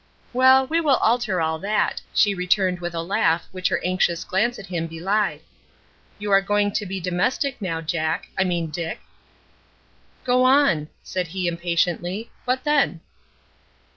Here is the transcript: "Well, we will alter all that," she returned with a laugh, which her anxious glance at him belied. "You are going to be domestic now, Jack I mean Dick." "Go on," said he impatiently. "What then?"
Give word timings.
"Well, 0.33 0.65
we 0.65 0.81
will 0.81 0.95
alter 0.95 1.41
all 1.41 1.59
that," 1.59 2.01
she 2.11 2.33
returned 2.33 2.79
with 2.79 2.95
a 2.95 3.03
laugh, 3.03 3.47
which 3.51 3.69
her 3.69 3.79
anxious 3.85 4.23
glance 4.23 4.57
at 4.57 4.65
him 4.65 4.87
belied. 4.87 5.41
"You 6.17 6.31
are 6.31 6.41
going 6.41 6.71
to 6.71 6.87
be 6.87 6.99
domestic 6.99 7.61
now, 7.61 7.81
Jack 7.81 8.27
I 8.35 8.43
mean 8.43 8.71
Dick." 8.71 8.99
"Go 10.23 10.43
on," 10.43 10.87
said 11.03 11.27
he 11.27 11.47
impatiently. 11.47 12.31
"What 12.45 12.63
then?" 12.63 13.01